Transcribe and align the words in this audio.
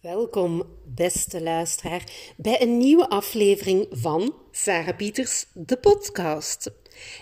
Welkom, 0.00 0.64
beste 0.84 1.42
luisteraar, 1.42 2.32
bij 2.36 2.62
een 2.62 2.78
nieuwe 2.78 3.08
aflevering 3.08 3.86
van 3.90 4.34
Sarah 4.50 4.96
Pieters, 4.96 5.46
de 5.52 5.76
podcast. 5.76 6.70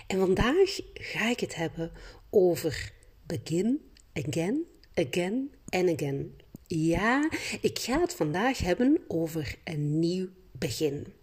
En 0.07 0.19
vandaag 0.19 0.79
ga 0.93 1.29
ik 1.29 1.39
het 1.39 1.55
hebben 1.55 1.91
over 2.29 2.93
begin, 3.27 3.81
again, 4.13 4.65
again 4.93 5.51
and 5.69 5.89
again. 5.89 6.41
Ja, 6.67 7.29
ik 7.61 7.79
ga 7.79 7.99
het 7.99 8.13
vandaag 8.13 8.57
hebben 8.57 8.99
over 9.07 9.55
een 9.63 9.99
nieuw 9.99 10.27
begin. 10.51 11.13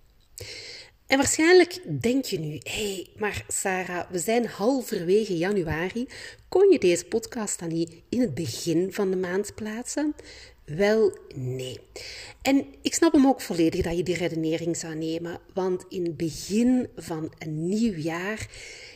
En 1.07 1.17
waarschijnlijk 1.17 2.01
denk 2.03 2.25
je 2.25 2.39
nu, 2.39 2.61
hé, 2.63 2.95
hey, 2.95 3.07
maar 3.17 3.45
Sarah, 3.49 4.11
we 4.11 4.19
zijn 4.19 4.47
halverwege 4.47 5.37
januari. 5.37 6.09
Kon 6.49 6.71
je 6.71 6.79
deze 6.79 7.05
podcast 7.05 7.59
dan 7.59 7.69
niet 7.69 7.95
in 8.09 8.21
het 8.21 8.35
begin 8.35 8.93
van 8.93 9.11
de 9.11 9.17
maand 9.17 9.55
plaatsen? 9.55 10.15
Wel, 10.67 11.19
nee. 11.35 11.81
En 12.43 12.67
ik 12.83 12.95
snap 12.95 13.13
hem 13.13 13.27
ook 13.27 13.41
volledig 13.41 13.83
dat 13.83 13.97
je 13.97 14.03
die 14.03 14.17
redenering 14.17 14.77
zou 14.77 14.95
nemen, 14.95 15.41
want 15.55 15.85
in 15.89 16.05
het 16.05 16.17
begin 16.17 16.89
van 16.97 17.33
een 17.39 17.69
nieuw 17.69 17.95
jaar, 17.95 18.49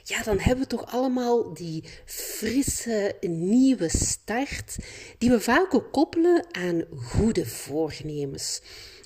ja, 0.05 0.23
dan 0.23 0.39
hebben 0.39 0.65
we 0.65 0.71
toch 0.71 0.87
allemaal 0.87 1.55
die 1.55 1.85
frisse 2.05 3.17
nieuwe 3.21 3.89
start, 3.89 4.77
die 5.19 5.31
we 5.31 5.41
vaak 5.41 5.75
ook 5.75 5.93
koppelen 5.93 6.45
aan 6.51 6.85
goede 6.97 7.47
voornemens 7.47 8.63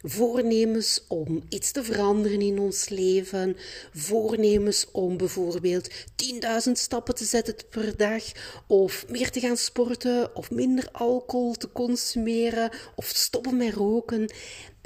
voornemens 0.06 1.04
om 1.08 1.42
iets 1.48 1.70
te 1.70 1.84
veranderen 1.84 2.40
in 2.40 2.58
ons 2.58 2.88
leven, 2.88 3.56
voornemens 3.92 4.90
om 4.90 5.16
bijvoorbeeld 5.16 5.90
10.000 5.90 6.72
stappen 6.72 7.14
te 7.14 7.24
zetten 7.24 7.54
per 7.70 7.96
dag, 7.96 8.22
of 8.66 9.04
meer 9.08 9.30
te 9.30 9.40
gaan 9.40 9.56
sporten, 9.56 10.36
of 10.36 10.50
minder 10.50 10.88
alcohol 10.92 11.54
te 11.54 11.72
consumeren, 11.72 12.70
of 12.94 13.06
stoppen 13.06 13.56
met 13.56 13.74
roken. 13.74 14.32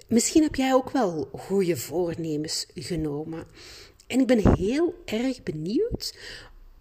Misschien 0.08 0.42
heb 0.42 0.54
jij 0.54 0.74
ook 0.74 0.90
wel 0.90 1.28
goede 1.32 1.76
voornemens 1.76 2.66
genomen. 2.74 3.46
En 4.06 4.20
ik 4.20 4.26
ben 4.26 4.54
heel 4.56 4.94
erg 5.04 5.42
benieuwd 5.42 6.18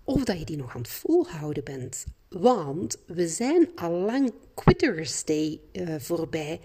of 0.03 0.23
dat 0.23 0.39
je 0.39 0.45
die 0.45 0.58
nog 0.58 0.75
aan 0.75 0.81
het 0.81 0.89
volhouden 0.89 1.63
bent. 1.63 2.05
Want 2.30 2.97
we 3.06 3.28
zijn 3.28 3.70
al 3.75 3.92
lang 3.92 4.33
Quitters 4.53 5.25
Day 5.25 5.59
uh, 5.73 5.95
voorbij. 5.97 6.59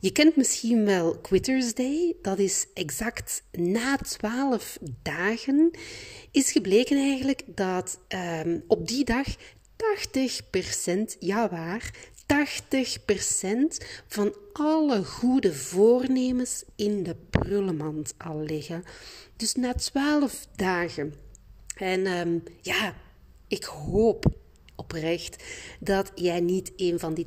Je 0.00 0.12
kent 0.12 0.36
misschien 0.36 0.84
wel 0.84 1.18
Quitters 1.18 1.74
Day. 1.74 2.16
Dat 2.22 2.38
is 2.38 2.66
exact 2.74 3.42
na 3.52 3.96
12 3.96 4.78
dagen. 5.02 5.70
Is 6.30 6.52
gebleken 6.52 6.96
eigenlijk 6.96 7.42
dat 7.46 7.98
um, 8.44 8.64
op 8.66 8.88
die 8.88 9.04
dag 9.04 9.26
80%, 9.36 11.18
ja 11.18 11.48
waar, 11.48 11.90
80% 12.16 12.26
van 14.06 14.34
alle 14.52 15.04
goede 15.04 15.54
voornemens 15.54 16.64
in 16.76 17.02
de 17.02 17.16
prullenmand 17.30 18.14
al 18.18 18.40
liggen. 18.40 18.84
Dus 19.36 19.54
na 19.54 19.72
12 19.74 20.46
dagen. 20.56 21.14
En 21.76 22.06
um, 22.06 22.42
ja, 22.60 22.94
ik 23.46 23.64
hoop 23.64 24.24
oprecht 24.78 25.44
dat 25.80 26.12
jij 26.14 26.40
niet 26.40 26.72
een 26.76 26.98
van 26.98 27.14
die 27.14 27.26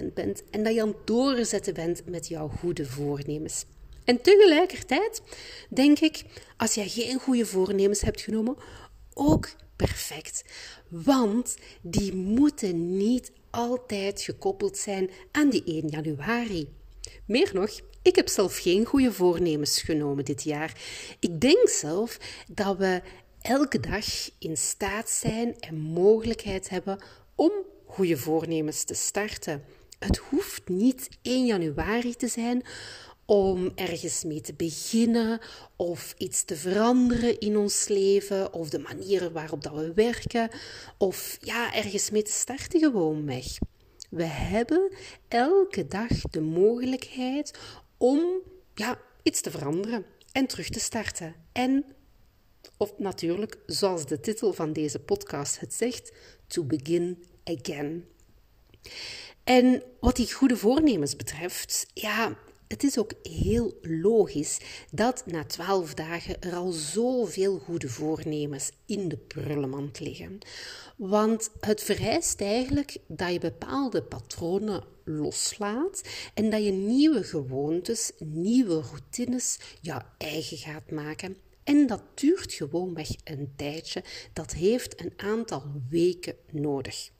80% 0.00 0.12
bent 0.14 0.42
en 0.50 0.62
dat 0.62 0.74
je 0.74 0.82
aan 0.82 0.88
het 0.88 1.06
doorzetten 1.06 1.74
bent 1.74 2.02
met 2.06 2.28
jouw 2.28 2.48
goede 2.48 2.86
voornemens. 2.86 3.64
En 4.04 4.20
tegelijkertijd 4.20 5.22
denk 5.68 5.98
ik, 5.98 6.24
als 6.56 6.74
jij 6.74 6.88
geen 6.88 7.18
goede 7.18 7.46
voornemens 7.46 8.00
hebt 8.00 8.20
genomen, 8.20 8.56
ook 9.14 9.48
perfect. 9.76 10.44
Want 10.88 11.56
die 11.82 12.14
moeten 12.14 12.96
niet 12.96 13.32
altijd 13.50 14.22
gekoppeld 14.22 14.76
zijn 14.76 15.10
aan 15.32 15.50
die 15.50 15.64
1 15.64 15.88
januari. 15.88 16.68
Meer 17.26 17.50
nog, 17.52 17.80
ik 18.02 18.16
heb 18.16 18.28
zelf 18.28 18.58
geen 18.58 18.84
goede 18.84 19.12
voornemens 19.12 19.82
genomen 19.82 20.24
dit 20.24 20.42
jaar. 20.42 20.80
Ik 21.20 21.40
denk 21.40 21.68
zelf 21.68 22.18
dat 22.48 22.76
we 22.76 23.02
elke 23.48 23.80
dag 23.80 24.30
in 24.38 24.56
staat 24.56 25.10
zijn 25.10 25.58
en 25.60 25.76
mogelijkheid 25.76 26.68
hebben 26.68 26.98
om 27.34 27.52
goede 27.86 28.16
voornemens 28.16 28.84
te 28.84 28.94
starten. 28.94 29.64
Het 29.98 30.16
hoeft 30.16 30.68
niet 30.68 31.08
1 31.22 31.46
januari 31.46 32.14
te 32.14 32.28
zijn 32.28 32.62
om 33.24 33.72
ergens 33.74 34.24
mee 34.24 34.40
te 34.40 34.54
beginnen 34.54 35.40
of 35.76 36.14
iets 36.18 36.44
te 36.44 36.56
veranderen 36.56 37.40
in 37.40 37.56
ons 37.56 37.88
leven 37.88 38.52
of 38.52 38.70
de 38.70 38.78
manier 38.78 39.32
waarop 39.32 39.62
dat 39.62 39.72
we 39.72 39.92
werken 39.94 40.50
of 40.98 41.38
ja, 41.40 41.74
ergens 41.74 42.10
mee 42.10 42.22
te 42.22 42.32
starten 42.32 42.80
gewoon 42.80 43.26
weg. 43.26 43.46
We 44.10 44.24
hebben 44.24 44.92
elke 45.28 45.86
dag 45.86 46.20
de 46.30 46.40
mogelijkheid 46.40 47.58
om 47.96 48.20
ja, 48.74 48.98
iets 49.22 49.40
te 49.40 49.50
veranderen 49.50 50.04
en 50.32 50.46
terug 50.46 50.68
te 50.68 50.80
starten 50.80 51.34
en 51.52 51.84
of 52.76 52.98
natuurlijk, 52.98 53.58
zoals 53.66 54.06
de 54.06 54.20
titel 54.20 54.52
van 54.52 54.72
deze 54.72 54.98
podcast 54.98 55.60
het 55.60 55.74
zegt, 55.74 56.12
to 56.46 56.64
begin 56.64 57.24
again. 57.44 58.04
En 59.44 59.82
wat 60.00 60.16
die 60.16 60.32
goede 60.32 60.56
voornemens 60.56 61.16
betreft, 61.16 61.86
ja, 61.94 62.36
het 62.68 62.84
is 62.84 62.98
ook 62.98 63.12
heel 63.22 63.78
logisch 63.82 64.58
dat 64.90 65.22
na 65.26 65.44
twaalf 65.44 65.94
dagen 65.94 66.40
er 66.40 66.54
al 66.54 66.70
zoveel 66.70 67.58
goede 67.58 67.88
voornemens 67.88 68.70
in 68.86 69.08
de 69.08 69.16
prullenmand 69.16 70.00
liggen. 70.00 70.38
Want 70.96 71.50
het 71.60 71.82
vereist 71.82 72.40
eigenlijk 72.40 72.96
dat 73.06 73.32
je 73.32 73.38
bepaalde 73.38 74.02
patronen 74.02 74.84
loslaat 75.04 76.02
en 76.34 76.50
dat 76.50 76.64
je 76.64 76.70
nieuwe 76.70 77.22
gewoontes, 77.24 78.12
nieuwe 78.18 78.80
routines 78.80 79.58
jouw 79.80 80.02
eigen 80.18 80.56
gaat 80.56 80.90
maken 80.90 81.36
en 81.68 81.86
dat 81.86 82.02
duurt 82.14 82.52
gewoonweg 82.52 83.08
een 83.24 83.52
tijdje. 83.56 84.02
Dat 84.32 84.52
heeft 84.52 85.00
een 85.00 85.12
aantal 85.16 85.62
weken 85.88 86.36
nodig. 86.50 87.10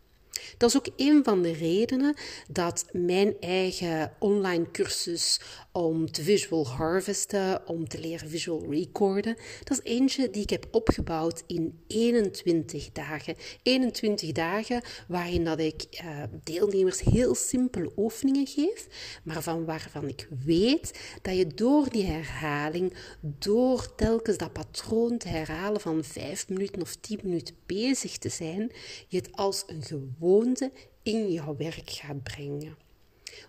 Dat 0.57 0.69
is 0.69 0.77
ook 0.77 0.89
een 0.97 1.25
van 1.25 1.43
de 1.43 1.53
redenen 1.53 2.17
dat 2.51 2.85
mijn 2.93 3.41
eigen 3.41 4.13
online 4.19 4.71
cursus 4.71 5.41
om 5.79 6.11
te 6.11 6.23
visual 6.23 6.67
harvesten, 6.67 7.69
om 7.69 7.89
te 7.89 8.01
leren 8.01 8.29
visual 8.29 8.65
recorden, 8.71 9.37
dat 9.65 9.79
is 9.79 9.93
eentje 9.93 10.31
die 10.31 10.43
ik 10.43 10.51
heb 10.51 10.67
opgebouwd 10.71 11.43
in 11.47 11.83
21 11.87 12.93
dagen. 12.93 13.35
21 13.63 14.33
dagen 14.33 14.83
waarin 15.09 15.45
dat 15.45 15.59
ik 15.59 15.87
uh, 16.05 16.23
deelnemers 16.45 17.01
heel 17.01 17.35
simpele 17.35 17.91
oefeningen 17.97 18.47
geef, 18.47 18.87
maar 19.23 19.43
van 19.43 19.65
waarvan 19.65 20.09
ik 20.09 20.29
weet 20.45 21.19
dat 21.23 21.37
je 21.37 21.47
door 21.47 21.91
die 21.91 22.05
herhaling, 22.05 22.95
door 23.21 23.95
telkens 23.95 24.37
dat 24.37 24.53
patroon 24.53 25.19
te 25.19 25.29
herhalen 25.29 25.81
van 25.81 26.05
5 26.05 26.49
minuten 26.49 26.83
of 26.83 26.97
10 26.97 27.21
minuten 27.23 27.55
bezig 27.67 28.19
te 28.19 28.29
zijn, 28.29 28.73
je 29.09 29.17
het 29.17 29.33
als 29.33 29.65
een 29.67 29.83
gewoonte 29.83 30.73
in 31.03 31.33
jouw 31.33 31.57
werk 31.57 31.91
gaat 31.91 32.23
brengen. 32.23 32.88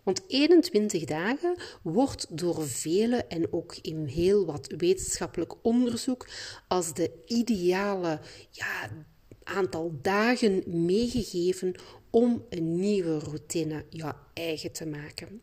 Want 0.03 0.21
21 0.27 1.03
dagen 1.03 1.55
wordt 1.83 2.37
door 2.37 2.67
velen 2.67 3.29
en 3.29 3.53
ook 3.53 3.75
in 3.81 4.05
heel 4.05 4.45
wat 4.45 4.73
wetenschappelijk 4.77 5.53
onderzoek 5.61 6.27
als 6.67 6.93
de 6.93 7.11
ideale 7.25 8.19
ja, 8.51 8.89
aantal 9.43 9.99
dagen 10.01 10.63
meegegeven 10.85 11.75
om 12.09 12.45
een 12.49 12.79
nieuwe 12.79 13.19
routine 13.19 13.85
jouw 13.89 14.15
eigen 14.33 14.71
te 14.71 14.85
maken. 14.85 15.41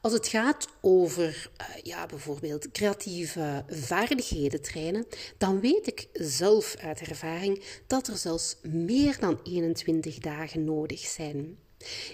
Als 0.00 0.12
het 0.12 0.28
gaat 0.28 0.68
over 0.80 1.50
uh, 1.60 1.82
ja, 1.82 2.06
bijvoorbeeld 2.06 2.70
creatieve 2.70 3.64
vaardigheden 3.68 4.62
trainen, 4.62 5.06
dan 5.38 5.60
weet 5.60 5.86
ik 5.86 6.08
zelf 6.12 6.76
uit 6.76 7.00
ervaring 7.00 7.64
dat 7.86 8.08
er 8.08 8.16
zelfs 8.16 8.56
meer 8.62 9.18
dan 9.20 9.40
21 9.42 10.18
dagen 10.18 10.64
nodig 10.64 10.98
zijn. 10.98 11.58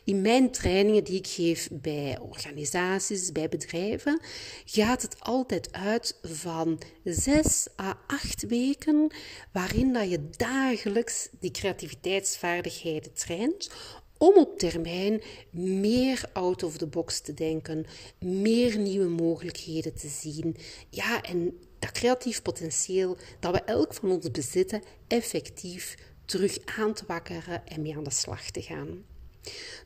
In 0.05 0.21
mijn 0.21 0.51
trainingen 0.51 1.05
die 1.05 1.19
ik 1.19 1.27
geef 1.27 1.69
bij 1.73 2.19
organisaties, 2.21 3.33
bij 3.33 3.49
bedrijven, 3.49 4.21
gaat 4.65 5.03
het 5.03 5.21
altijd 5.21 5.73
uit 5.73 6.19
van 6.23 6.81
6 7.05 7.69
à 7.81 7.99
8 8.07 8.47
weken 8.47 9.13
waarin 9.53 9.93
dat 9.93 10.11
je 10.11 10.29
dagelijks 10.31 11.29
die 11.41 11.51
creativiteitsvaardigheden 11.51 13.13
traint 13.13 13.71
om 14.19 14.37
op 14.37 14.59
termijn 14.59 15.23
meer 15.51 16.23
out 16.33 16.63
of 16.63 16.77
the 16.77 16.87
box 16.87 17.21
te 17.21 17.35
denken, 17.35 17.87
meer 18.19 18.79
nieuwe 18.79 19.09
mogelijkheden 19.09 19.95
te 19.95 20.09
zien. 20.09 20.57
Ja, 20.91 21.23
en 21.23 21.59
dat 21.79 21.91
creatief 21.91 22.43
potentieel 22.43 23.17
dat 23.41 23.53
we 23.53 23.63
elk 23.63 23.95
van 23.95 24.11
ons 24.11 24.31
bezitten, 24.31 24.83
effectief 25.07 25.95
terug 26.25 26.59
aan 26.79 26.95
te 26.95 27.05
wakkeren 27.07 27.67
en 27.67 27.83
mee 27.83 27.97
aan 27.97 28.05
de 28.05 28.11
slag 28.11 28.51
te 28.51 28.63
gaan. 28.63 29.05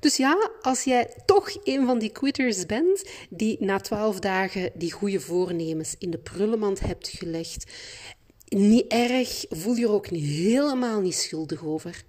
Dus 0.01 0.17
ja, 0.17 0.51
als 0.61 0.85
jij 0.85 1.15
toch 1.27 1.57
een 1.65 1.87
van 1.87 1.99
die 1.99 2.11
quitters 2.11 2.67
bent 2.67 3.05
die 3.31 3.57
na 3.61 3.79
twaalf 3.81 4.19
dagen 4.19 4.71
die 4.75 4.93
goede 4.93 5.21
voornemens 5.21 5.95
in 5.99 6.11
de 6.11 6.19
prullenmand 6.19 6.81
hebt 6.81 7.09
gelegd, 7.09 7.65
niet 8.49 8.87
erg, 8.87 9.45
voel 9.49 9.75
je 9.75 9.85
er 9.85 9.93
ook 9.93 10.11
niet 10.11 10.25
helemaal 10.25 11.01
niet 11.01 11.15
schuldig 11.15 11.65
over. 11.65 12.05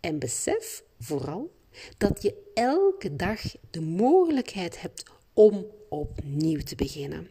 En 0.00 0.18
besef 0.18 0.82
vooral 1.00 1.52
Dat 1.98 2.22
je 2.22 2.50
elke 2.54 3.16
dag 3.16 3.40
de 3.70 3.80
mogelijkheid 3.80 4.80
hebt 4.80 5.02
om 5.32 5.66
opnieuw 5.88 6.60
te 6.60 6.74
beginnen. 6.74 7.30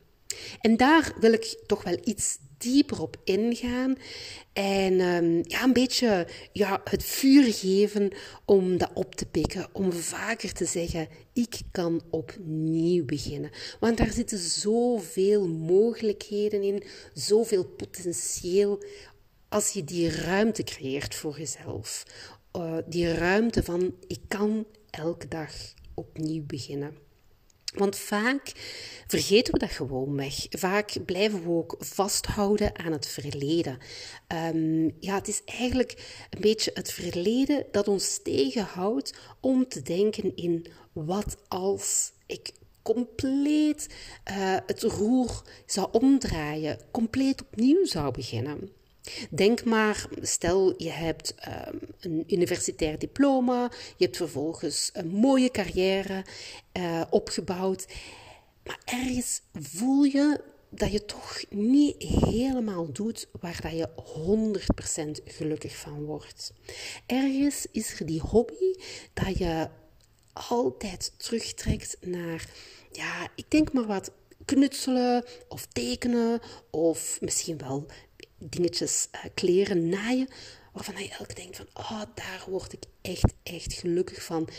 En 0.62 0.78
daar 0.78 1.14
wil 1.20 1.34
ik 1.34 1.64
toch 1.66 1.84
wel 1.84 1.98
iets 2.04 2.38
dieper 2.64 3.02
op 3.02 3.18
ingaan 3.24 3.98
en 4.54 5.00
um, 5.00 5.42
ja, 5.48 5.64
een 5.64 5.74
beetje 5.74 6.28
ja, 6.52 6.82
het 6.84 7.04
vuur 7.04 7.54
geven 7.54 8.12
om 8.46 8.78
dat 8.78 8.92
op 8.94 9.16
te 9.16 9.26
pikken, 9.26 9.68
om 9.72 9.92
vaker 9.92 10.54
te 10.54 10.66
zeggen: 10.66 11.08
ik 11.34 11.62
kan 11.72 12.02
opnieuw 12.10 13.06
beginnen. 13.06 13.52
Want 13.80 13.98
daar 13.98 14.12
zitten 14.12 14.38
zoveel 14.38 15.48
mogelijkheden 15.48 16.64
in, 16.64 16.84
zoveel 17.14 17.66
potentieel 17.66 18.84
als 19.50 19.70
je 19.70 19.84
die 19.84 20.10
ruimte 20.10 20.64
creëert 20.64 21.16
voor 21.16 21.38
jezelf. 21.38 22.04
Uh, 22.58 22.78
die 22.86 23.14
ruimte 23.14 23.64
van 23.64 23.96
ik 24.08 24.20
kan 24.28 24.66
elke 24.90 25.28
dag 25.28 25.52
opnieuw 25.94 26.44
beginnen. 26.46 27.03
Want 27.74 27.98
vaak 27.98 28.52
vergeten 29.08 29.54
we 29.54 29.60
dat 29.60 29.72
gewoon 29.72 30.16
weg. 30.16 30.36
Vaak 30.50 31.06
blijven 31.06 31.44
we 31.44 31.50
ook 31.50 31.76
vasthouden 31.80 32.78
aan 32.78 32.92
het 32.92 33.08
verleden. 33.08 33.78
Um, 34.54 34.96
ja, 35.00 35.16
het 35.16 35.28
is 35.28 35.42
eigenlijk 35.46 36.26
een 36.30 36.42
beetje 36.42 36.72
het 36.74 36.92
verleden 36.92 37.66
dat 37.72 37.88
ons 37.88 38.20
tegenhoudt 38.24 39.14
om 39.40 39.68
te 39.68 39.82
denken 39.82 40.36
in 40.36 40.66
wat 40.92 41.38
als 41.48 42.12
ik 42.26 42.52
compleet 42.82 43.88
uh, 44.32 44.58
het 44.66 44.82
roer 44.82 45.42
zou 45.66 45.88
omdraaien, 45.92 46.80
compleet 46.92 47.42
opnieuw 47.42 47.86
zou 47.86 48.12
beginnen. 48.12 48.72
Denk 49.30 49.64
maar, 49.64 50.08
stel 50.22 50.74
je 50.78 50.90
hebt 50.90 51.36
um, 51.68 51.80
een 52.00 52.24
universitair 52.28 53.00
diploma, 53.00 53.72
je 53.98 54.06
hebt 54.06 54.18
vervolgens 54.18 54.90
een 54.94 55.08
mooie 55.08 55.52
carrière 55.52 56.26
uh, 56.74 57.02
opgebouwd, 57.10 57.88
maar 58.64 58.80
ergens 58.86 59.42
voel 59.54 60.04
je 60.04 60.42
dat 60.70 60.92
je 60.92 61.06
toch 61.06 61.44
niet 61.50 61.96
helemaal 62.04 62.92
doet 62.92 63.28
waar 63.40 63.60
dat 63.62 63.72
je 63.72 63.90
100% 65.20 65.24
gelukkig 65.26 65.76
van 65.76 66.04
wordt. 66.04 66.54
Ergens 67.06 67.68
is 67.72 68.00
er 68.00 68.06
die 68.06 68.22
hobby 68.22 68.74
dat 69.14 69.38
je 69.38 69.70
altijd 70.34 71.14
terugtrekt 71.18 71.98
naar, 72.02 72.50
ja, 72.92 73.28
ik 73.36 73.52
denk 73.52 73.74
maar 73.74 73.86
wat 73.86 74.12
knutselen 74.46 75.26
of 75.48 75.66
tekenen 75.66 76.42
of 76.70 77.18
misschien 77.22 77.58
wel 77.58 77.86
dingetjes, 78.50 79.08
uh, 79.16 79.22
kleren 79.34 79.90
naaien, 79.90 80.28
waarvan 80.74 81.04
je 81.04 81.10
elke 81.10 81.34
denkt 81.34 81.56
van, 81.56 81.68
oh, 81.74 82.02
daar 82.14 82.46
word 82.48 82.74
ik 82.74 82.84
echt, 83.02 83.34
echt 83.44 83.74
gelukkig 83.74 84.24
van. 84.24 84.50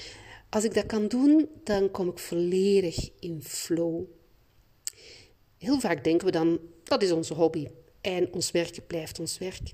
Als 0.51 0.65
ik 0.65 0.75
dat 0.75 0.87
kan 0.87 1.09
doen, 1.09 1.49
dan 1.65 1.91
kom 1.91 2.09
ik 2.09 2.19
volledig 2.19 3.11
in 3.21 3.43
flow. 3.43 4.05
Heel 5.59 5.81
vaak 5.81 6.05
denken 6.05 6.27
we 6.27 6.33
dan, 6.33 6.61
dat 6.83 7.03
is 7.03 7.13
onze 7.13 7.35
hobby 7.35 7.67
en 8.01 8.33
ons 8.33 8.51
werk 8.51 8.87
blijft 8.87 9.19
ons 9.19 9.39
werk. 9.39 9.73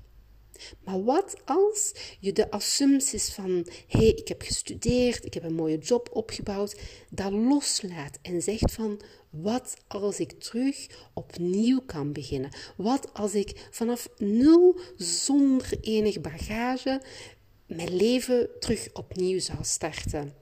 Maar 0.83 1.03
wat 1.03 1.35
als 1.45 1.93
je 2.19 2.33
de 2.33 2.51
assumpties 2.51 3.29
van 3.29 3.67
hé, 3.87 3.99
hey, 3.99 4.07
ik 4.07 4.27
heb 4.27 4.41
gestudeerd, 4.41 5.25
ik 5.25 5.33
heb 5.33 5.43
een 5.43 5.53
mooie 5.53 5.77
job 5.77 6.09
opgebouwd, 6.13 6.79
dat 7.09 7.31
loslaat 7.31 8.19
en 8.21 8.41
zegt 8.41 8.71
van 8.71 9.01
wat 9.31 9.77
als 9.87 10.19
ik 10.19 10.31
terug 10.31 10.87
opnieuw 11.13 11.81
kan 11.85 12.13
beginnen? 12.13 12.51
Wat 12.77 13.13
als 13.13 13.33
ik 13.33 13.67
vanaf 13.71 14.09
nul 14.17 14.79
zonder 14.97 15.77
enig 15.81 16.21
bagage 16.21 17.01
mijn 17.65 17.95
leven 17.95 18.49
terug 18.59 18.89
opnieuw 18.93 19.39
zou 19.39 19.57
starten? 19.61 20.33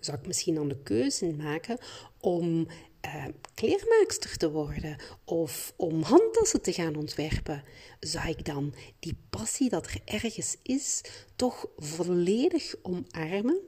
Zou 0.00 0.18
ik 0.18 0.26
misschien 0.26 0.54
dan 0.54 0.68
de 0.68 0.82
keuze 0.82 1.26
maken 1.26 1.78
om 2.20 2.66
uh, 3.06 3.24
kleermaakster 3.54 4.36
te 4.36 4.50
worden 4.50 4.96
of 5.24 5.72
om 5.76 6.02
handtassen 6.02 6.62
te 6.62 6.72
gaan 6.72 6.96
ontwerpen, 6.96 7.64
zou 8.00 8.28
ik 8.28 8.44
dan 8.44 8.74
die 8.98 9.16
passie 9.30 9.68
dat 9.68 9.86
er 9.86 10.00
ergens 10.04 10.56
is 10.62 11.00
toch 11.36 11.66
volledig 11.76 12.74
omarmen? 12.82 13.60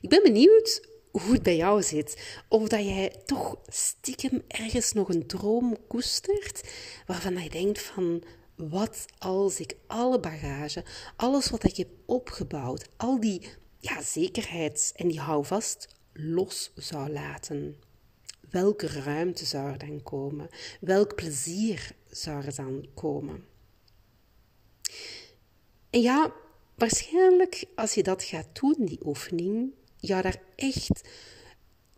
Ik 0.00 0.08
ben 0.08 0.22
benieuwd 0.22 0.88
hoe 1.22 1.32
het 1.32 1.42
bij 1.42 1.56
jou 1.56 1.82
zit. 1.82 2.38
Of 2.48 2.68
dat 2.68 2.84
jij 2.84 3.12
toch 3.24 3.56
stiekem 3.66 4.42
ergens 4.48 4.92
nog 4.92 5.08
een 5.08 5.26
droom 5.26 5.76
koestert 5.88 6.70
waarvan 7.06 7.42
je 7.42 7.50
denkt 7.50 7.82
van 7.82 8.22
wat 8.56 9.04
als 9.18 9.60
ik 9.60 9.76
alle 9.86 10.20
bagage, 10.20 10.84
alles 11.16 11.50
wat 11.50 11.64
ik 11.64 11.76
heb 11.76 11.88
opgebouwd, 12.06 12.88
al 12.96 13.20
die 13.20 13.48
ja, 13.78 14.02
zekerheid 14.02 14.92
en 14.96 15.08
die 15.08 15.20
houvast 15.20 15.88
los 16.12 16.72
zou 16.74 17.10
laten. 17.10 17.76
Welke 18.50 18.86
ruimte 18.86 19.44
zou 19.44 19.70
er 19.70 19.78
dan 19.78 20.02
komen? 20.02 20.48
Welk 20.80 21.14
plezier 21.14 21.92
zou 22.10 22.44
er 22.44 22.54
dan 22.54 22.88
komen? 22.94 23.44
En 25.90 26.00
ja, 26.00 26.32
waarschijnlijk 26.74 27.64
als 27.74 27.94
je 27.94 28.02
dat 28.02 28.22
gaat 28.22 28.60
doen, 28.60 28.76
die 28.78 29.06
oefening, 29.06 29.72
ja, 30.00 30.22
daar 30.22 30.40
echt 30.56 31.08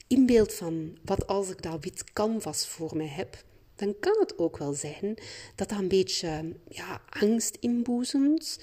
inbeeld 0.07 0.55
van 0.55 0.99
wat 1.05 1.27
als 1.27 1.51
ik 1.51 1.63
dat 1.63 1.85
wit 1.85 2.13
canvas 2.13 2.67
voor 2.67 2.97
mij 2.97 3.09
heb, 3.09 3.45
dan 3.75 3.95
kan 4.01 4.17
het 4.19 4.39
ook 4.39 4.59
wel 4.59 4.73
zijn 4.73 5.15
dat 5.55 5.69
dat 5.69 5.79
een 5.79 5.89
beetje 5.89 6.57
ja, 6.69 7.03
angst 7.09 7.57
inboezemt 7.61 8.59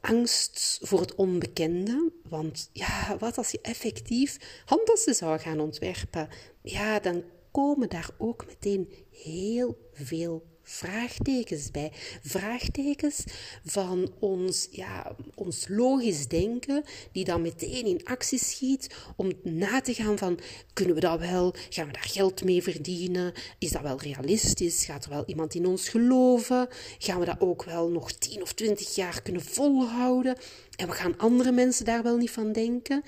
angst 0.00 0.78
voor 0.82 1.00
het 1.00 1.14
onbekende. 1.14 2.12
Want 2.28 2.70
ja, 2.72 3.16
wat 3.18 3.38
als 3.38 3.50
je 3.50 3.58
effectief 3.62 4.62
handtassen 4.64 5.14
zou 5.14 5.38
gaan 5.38 5.60
ontwerpen? 5.60 6.28
Ja, 6.62 7.00
dan 7.00 7.24
komen 7.50 7.88
daar 7.88 8.10
ook 8.18 8.46
meteen 8.46 8.92
heel 9.10 9.90
veel 9.92 10.49
vraagtekens 10.70 11.70
bij. 11.70 11.92
Vraagtekens 12.22 13.24
van 13.64 14.12
ons, 14.18 14.68
ja, 14.70 15.16
ons 15.34 15.68
logisch 15.68 16.28
denken, 16.28 16.84
die 17.12 17.24
dan 17.24 17.42
meteen 17.42 17.86
in 17.86 18.04
actie 18.04 18.38
schiet 18.38 18.94
om 19.16 19.32
na 19.42 19.80
te 19.80 19.94
gaan 19.94 20.18
van, 20.18 20.38
kunnen 20.72 20.94
we 20.94 21.00
dat 21.00 21.20
wel? 21.20 21.54
Gaan 21.68 21.86
we 21.86 21.92
daar 21.92 22.08
geld 22.08 22.44
mee 22.44 22.62
verdienen? 22.62 23.32
Is 23.58 23.70
dat 23.70 23.82
wel 23.82 24.00
realistisch? 24.00 24.84
Gaat 24.84 25.04
er 25.04 25.10
wel 25.10 25.24
iemand 25.26 25.54
in 25.54 25.66
ons 25.66 25.88
geloven? 25.88 26.68
Gaan 26.98 27.18
we 27.18 27.24
dat 27.24 27.40
ook 27.40 27.64
wel 27.64 27.88
nog 27.88 28.12
10 28.12 28.42
of 28.42 28.52
20 28.52 28.94
jaar 28.94 29.22
kunnen 29.22 29.42
volhouden? 29.42 30.36
En 30.76 30.86
we 30.86 30.92
gaan 30.92 31.18
andere 31.18 31.52
mensen 31.52 31.84
daar 31.84 32.02
wel 32.02 32.16
niet 32.16 32.30
van 32.30 32.52
denken? 32.52 33.02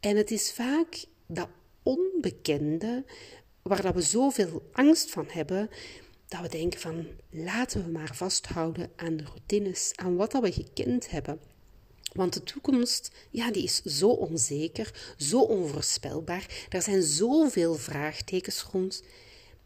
En 0.00 0.16
het 0.16 0.30
is 0.30 0.52
vaak 0.52 1.04
dat 1.26 1.48
onbekende, 1.82 3.04
waar 3.62 3.82
dat 3.82 3.94
we 3.94 4.02
zoveel 4.02 4.68
angst 4.72 5.10
van 5.10 5.26
hebben, 5.28 5.68
dat 6.30 6.40
we 6.40 6.48
denken 6.48 6.80
van 6.80 7.06
laten 7.30 7.84
we 7.84 7.90
maar 7.90 8.14
vasthouden 8.14 8.90
aan 8.96 9.16
de 9.16 9.24
routines, 9.24 9.92
aan 9.94 10.16
wat 10.16 10.30
dat 10.30 10.42
we 10.42 10.52
gekend 10.52 11.10
hebben. 11.10 11.40
Want 12.12 12.32
de 12.32 12.42
toekomst, 12.42 13.10
ja, 13.30 13.52
die 13.52 13.62
is 13.62 13.82
zo 13.82 14.08
onzeker, 14.08 15.14
zo 15.16 15.40
onvoorspelbaar. 15.40 16.66
Er 16.68 16.82
zijn 16.82 17.02
zoveel 17.02 17.74
vraagtekens 17.74 18.62
rond 18.62 19.02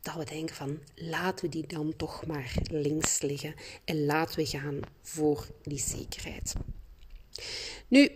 dat 0.01 0.15
we 0.15 0.25
denken 0.25 0.55
van 0.55 0.79
laten 0.95 1.45
we 1.45 1.51
die 1.51 1.67
dan 1.67 1.97
toch 1.97 2.27
maar 2.27 2.55
links 2.71 3.21
liggen 3.21 3.55
en 3.85 4.05
laten 4.05 4.37
we 4.37 4.47
gaan 4.47 4.81
voor 5.03 5.47
die 5.63 5.79
zekerheid. 5.79 6.53
Nu, 7.89 8.11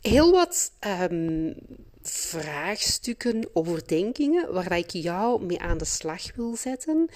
heel 0.00 0.30
wat 0.30 0.72
um, 0.86 1.54
vraagstukken, 2.02 3.48
overdenkingen 3.52 4.52
waar 4.52 4.78
ik 4.78 4.90
jou 4.90 5.44
mee 5.44 5.60
aan 5.60 5.78
de 5.78 5.84
slag 5.84 6.34
wil 6.34 6.56
zetten. 6.56 7.10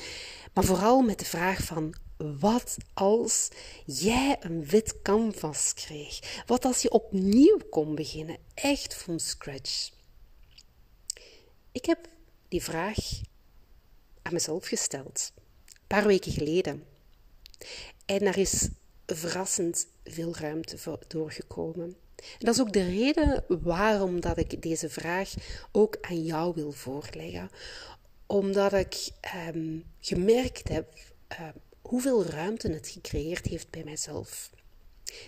Maar 0.53 0.64
vooral 0.64 1.03
met 1.03 1.19
de 1.19 1.25
vraag 1.25 1.62
van 1.62 1.95
wat 2.17 2.76
als 2.95 3.49
jij 3.87 4.37
een 4.41 4.67
wit 4.67 5.03
canvas 5.03 5.75
kreeg? 5.75 6.43
Wat 6.47 6.64
als 6.64 6.83
je 6.83 6.91
opnieuw 6.91 7.59
kon 7.71 7.95
beginnen, 7.95 8.37
echt 8.55 8.95
van 8.95 9.21
scratch? 9.21 9.91
Ik 11.73 11.85
heb 11.85 12.09
die 12.49 12.62
vraag 12.62 12.99
aan 14.23 14.33
mezelf 14.33 14.67
gesteld, 14.67 15.33
een 15.67 15.87
paar 15.87 16.07
weken 16.07 16.33
geleden. 16.33 16.87
En 18.07 18.21
er 18.21 18.38
is 18.38 18.69
verrassend 19.07 19.87
veel 20.05 20.37
ruimte 20.37 20.79
voor 20.79 21.03
doorgekomen. 21.09 21.97
Dat 22.38 22.54
is 22.54 22.61
ook 22.61 22.73
de 22.73 22.85
reden 22.85 23.45
waarom 23.49 24.21
dat 24.21 24.38
ik 24.38 24.62
deze 24.62 24.88
vraag 24.88 25.35
ook 25.73 25.99
aan 26.00 26.25
jou 26.25 26.54
wil 26.54 26.73
voorleggen. 26.73 27.50
Omdat 28.26 28.73
ik 28.73 29.11
ehm, 29.21 29.78
gemerkt 30.00 30.69
heb 30.69 30.93
uh, 31.33 31.49
hoeveel 31.83 32.25
ruimte 32.25 32.73
het 32.73 32.88
gecreëerd 32.88 33.47
heeft 33.47 33.71
bij 33.71 33.85
mijzelf. 33.85 34.50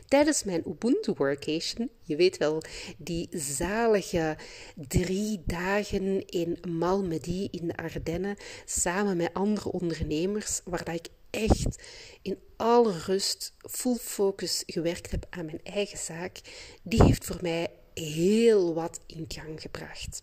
Tijdens 0.09 0.45
mijn 0.45 0.63
Ubuntu 0.67 1.13
Workation, 1.17 1.91
je 2.03 2.17
weet 2.17 2.37
wel, 2.37 2.63
die 2.97 3.29
zalige 3.31 4.37
drie 4.75 5.43
dagen 5.47 6.27
in 6.27 6.59
Malmedy 6.69 7.49
in 7.51 7.67
de 7.67 7.77
Ardennen, 7.77 8.37
samen 8.65 9.17
met 9.17 9.35
andere 9.35 9.73
ondernemers, 9.73 10.61
waar 10.65 10.95
ik 10.95 11.09
echt 11.31 11.83
in 12.23 12.39
alle 12.57 12.99
rust, 12.99 13.55
full 13.71 13.97
focus 13.97 14.63
gewerkt 14.67 15.11
heb 15.11 15.27
aan 15.31 15.45
mijn 15.45 15.61
eigen 15.63 15.99
zaak, 15.99 16.41
die 16.83 17.03
heeft 17.03 17.25
voor 17.25 17.39
mij 17.41 17.71
heel 17.95 18.75
wat 18.75 19.01
in 19.07 19.25
gang 19.29 19.61
gebracht. 19.61 20.23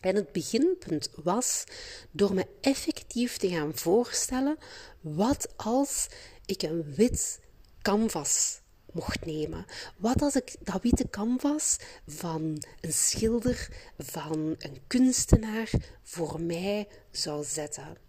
En 0.00 0.14
het 0.14 0.32
beginpunt 0.32 1.10
was 1.22 1.64
door 2.10 2.34
me 2.34 2.46
effectief 2.60 3.36
te 3.36 3.48
gaan 3.48 3.74
voorstellen 3.74 4.56
wat 5.00 5.52
als 5.56 6.08
ik 6.44 6.62
een 6.62 6.94
wit 6.94 7.40
canvas 7.82 8.60
mocht 8.92 9.24
nemen. 9.24 9.64
Wat 9.96 10.22
als 10.22 10.36
ik 10.36 10.56
dat 10.60 10.82
witte 10.82 11.08
canvas 11.10 11.76
van 12.06 12.62
een 12.80 12.92
schilder, 12.92 13.68
van 13.98 14.54
een 14.58 14.80
kunstenaar 14.86 15.70
voor 16.02 16.40
mij 16.40 16.88
zou 17.10 17.44
zetten? 17.44 18.03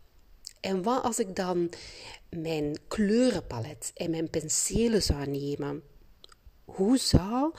En 0.66 0.84
wat 0.84 1.04
als 1.04 1.20
ik 1.20 1.36
dan 1.36 1.70
mijn 2.30 2.78
kleurenpalet 2.88 3.92
en 3.96 4.10
mijn 4.10 4.30
penselen 4.30 5.04
zou 5.04 5.28
nemen? 5.28 5.84
Hoe 6.66 6.98
zou 6.98 7.54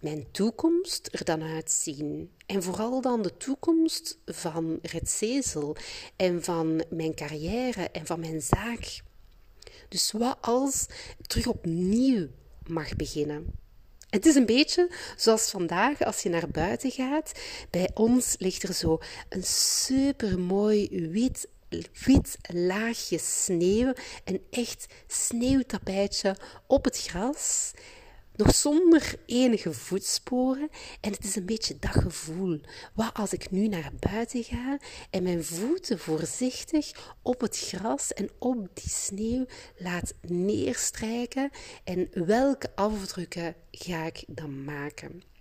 mijn 0.00 0.30
toekomst 0.30 1.08
er 1.12 1.24
dan 1.24 1.42
uitzien? 1.42 2.30
En 2.46 2.62
vooral 2.62 3.00
dan 3.00 3.22
de 3.22 3.36
toekomst 3.36 4.18
van 4.24 4.78
Red 4.82 5.10
Zezel 5.10 5.76
en 6.16 6.42
van 6.42 6.84
mijn 6.90 7.14
carrière 7.14 7.90
en 7.90 8.06
van 8.06 8.20
mijn 8.20 8.42
zaak. 8.42 9.00
Dus 9.88 10.12
wat 10.12 10.38
als 10.40 10.86
ik 11.18 11.26
terug 11.26 11.46
opnieuw 11.46 12.26
mag 12.66 12.96
beginnen? 12.96 13.46
Het 14.10 14.26
is 14.26 14.34
een 14.34 14.46
beetje 14.46 14.90
zoals 15.16 15.50
vandaag 15.50 16.02
als 16.02 16.22
je 16.22 16.28
naar 16.28 16.48
buiten 16.48 16.90
gaat. 16.90 17.32
Bij 17.70 17.90
ons 17.94 18.34
ligt 18.38 18.62
er 18.62 18.74
zo 18.74 18.98
een 19.28 19.44
supermooi 19.44 21.08
wit 21.10 21.48
wit 22.04 22.38
laagje 22.52 23.18
sneeuw, 23.18 23.92
een 24.24 24.40
echt 24.50 24.86
sneeuwtapijtje 25.06 26.36
op 26.66 26.84
het 26.84 27.02
gras 27.02 27.72
nog 28.36 28.54
zonder 28.54 29.14
enige 29.26 29.72
voetsporen. 29.72 30.68
En 31.00 31.10
het 31.10 31.24
is 31.24 31.36
een 31.36 31.46
beetje 31.46 31.76
dat 31.80 31.90
gevoel. 31.90 32.60
Wat 32.94 33.14
als 33.14 33.32
ik 33.32 33.50
nu 33.50 33.68
naar 33.68 33.92
buiten 33.98 34.44
ga 34.44 34.78
en 35.10 35.22
mijn 35.22 35.44
voeten 35.44 35.98
voorzichtig 35.98 37.14
op 37.22 37.40
het 37.40 37.58
gras 37.58 38.12
en 38.12 38.30
op 38.38 38.68
die 38.74 38.90
sneeuw 38.90 39.46
laat 39.76 40.14
neerstrijken 40.20 41.50
en 41.84 42.08
welke 42.12 42.70
afdrukken 42.74 43.54
ga 43.70 44.04
ik 44.04 44.24
dan 44.26 44.64
maken? 44.64 45.35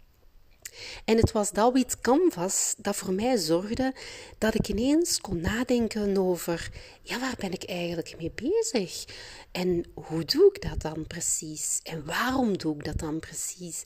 En 1.06 1.18
het 1.18 1.32
was 1.32 1.52
dat 1.52 1.74
wit 1.74 2.00
canvas 2.00 2.76
dat 2.78 2.96
voor 2.96 3.14
mij 3.14 3.38
zorgde 3.38 3.94
dat 4.38 4.56
ik 4.56 4.68
ineens 4.68 5.22
kon 5.22 5.42
nadenken 5.42 6.18
over, 6.18 6.70
ja, 7.02 7.20
waar 7.20 7.36
ben 7.38 7.52
ik 7.52 7.64
eigenlijk 7.64 8.16
mee 8.18 8.32
bezig? 8.36 9.06
En 9.52 9.86
hoe 9.94 10.26
doe 10.26 10.50
ik 10.54 10.70
dat 10.70 10.82
dan 10.82 11.08
precies? 11.08 11.80
En 11.84 12.06
waarom 12.06 12.58
doe 12.58 12.76
ik 12.76 12.84
dat 12.84 13.00
dan 13.00 13.20
precies? 13.20 13.84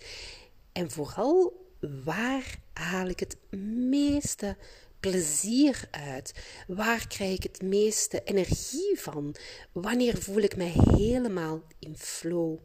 En 0.72 0.92
vooral, 0.92 1.66
waar 2.04 2.60
haal 2.74 3.08
ik 3.08 3.20
het 3.20 3.38
meeste 3.90 4.58
plezier 5.00 5.88
uit? 5.92 6.34
Waar 6.68 7.08
krijg 7.08 7.36
ik 7.36 7.44
het 7.44 7.62
meeste 7.62 8.22
energie 8.24 9.00
van? 9.00 9.36
Wanneer 9.72 10.18
voel 10.18 10.42
ik 10.42 10.56
mij 10.56 10.74
helemaal 10.76 11.62
in 11.80 11.98
flow? 11.98 12.58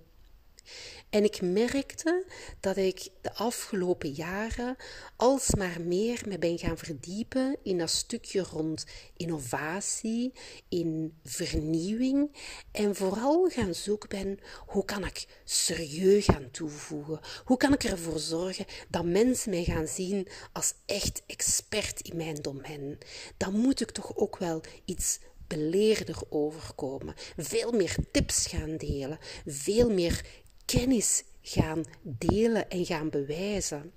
En 1.10 1.24
ik 1.24 1.40
merkte 1.40 2.24
dat 2.60 2.76
ik 2.76 3.08
de 3.20 3.34
afgelopen 3.34 4.10
jaren 4.10 4.76
alsmaar 5.16 5.80
meer 5.80 6.22
me 6.28 6.38
ben 6.38 6.58
gaan 6.58 6.78
verdiepen 6.78 7.56
in 7.62 7.78
dat 7.78 7.90
stukje 7.90 8.40
rond 8.40 8.84
innovatie, 9.16 10.32
in 10.68 11.18
vernieuwing 11.24 12.36
en 12.72 12.94
vooral 12.94 13.48
gaan 13.48 13.74
zoeken 13.74 14.08
ben 14.08 14.38
hoe 14.66 14.84
kan 14.84 15.04
ik 15.04 15.26
serieus 15.44 16.24
gaan 16.24 16.50
toevoegen? 16.50 17.20
Hoe 17.44 17.56
kan 17.56 17.72
ik 17.72 17.84
ervoor 17.84 18.18
zorgen 18.18 18.66
dat 18.88 19.04
mensen 19.04 19.50
mij 19.50 19.64
gaan 19.64 19.88
zien 19.88 20.28
als 20.52 20.74
echt 20.86 21.22
expert 21.26 22.00
in 22.00 22.16
mijn 22.16 22.42
domein? 22.42 22.98
Dan 23.36 23.58
moet 23.58 23.80
ik 23.80 23.90
toch 23.90 24.16
ook 24.16 24.38
wel 24.38 24.60
iets 24.84 25.18
beleerder 25.46 26.18
overkomen, 26.28 27.14
veel 27.36 27.72
meer 27.72 27.96
tips 28.10 28.46
gaan 28.46 28.76
delen, 28.76 29.18
veel 29.46 29.90
meer 29.90 30.26
kennis 30.64 31.24
gaan 31.42 31.84
delen 32.02 32.70
en 32.70 32.84
gaan 32.84 33.10
bewijzen. 33.10 33.92